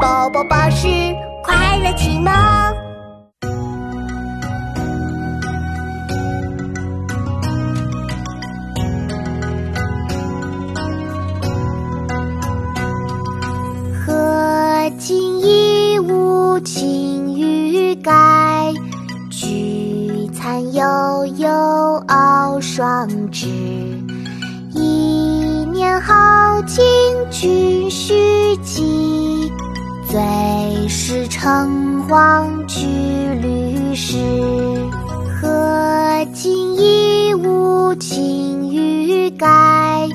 [0.00, 0.88] 宝宝巴士
[1.44, 2.32] 快乐启蒙。
[14.04, 18.72] 荷尽衣无擎欲盖，
[19.30, 21.48] 菊残犹有
[22.08, 23.48] 傲霜枝。
[24.74, 26.82] 一年好景
[27.30, 28.91] 君须记，
[31.14, 32.86] 是橙黄橘
[33.42, 34.16] 绿时。
[35.38, 40.08] 荷尽一无擎欲盖，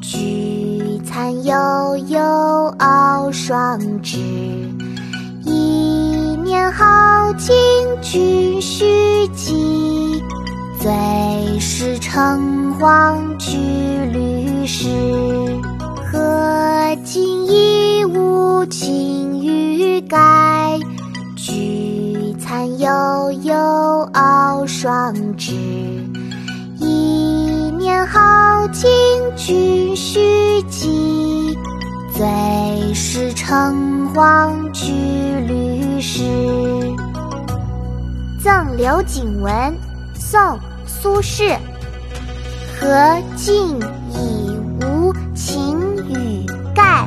[0.00, 4.16] 菊残悠悠傲霜枝。
[5.44, 7.54] 一年好景
[8.00, 10.22] 君须记，
[10.80, 13.58] 最是橙黄橘
[14.14, 14.88] 绿时。
[22.88, 25.52] 悠悠傲霜枝。
[26.78, 28.88] 一年好景
[29.36, 31.54] 君须记，
[32.14, 34.86] 最是橙黄橘
[35.46, 36.22] 绿时。
[38.42, 39.52] 赠刘景文，
[40.14, 40.40] 宋·
[40.86, 41.58] 苏轼。
[42.80, 43.78] 荷尽
[44.14, 45.78] 已无擎
[46.08, 47.06] 雨盖，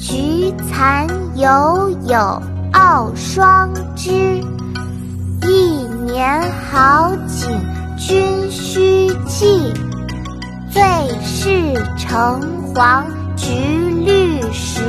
[0.00, 4.42] 菊残犹有傲霜枝。
[6.70, 7.50] 好景
[7.96, 9.72] 君须记，
[10.70, 10.80] 最
[11.20, 12.40] 是橙
[12.72, 13.04] 黄
[13.36, 13.50] 橘
[14.04, 14.82] 绿时。